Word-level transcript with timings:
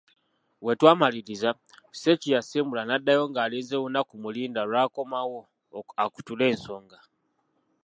Bwe 0.63 0.73
twamaliriza 0.79 1.49
Sseeki 1.93 2.29
yasimbula 2.35 2.81
n'addayo 2.85 3.23
ng'alinze 3.29 3.75
lunaku 3.81 4.13
mulindwa 4.23 4.61
lw'akomawo 4.69 5.39
akutule 6.03 6.43
ensonga. 6.51 6.97